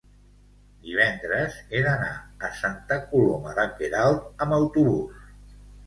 divendres 0.87 1.59
he 1.75 1.83
d'anar 1.89 2.15
a 2.49 2.53
Santa 2.63 2.99
Coloma 3.13 3.57
de 3.61 3.71
Queralt 3.79 4.47
amb 4.47 4.61
autobús. 4.63 5.59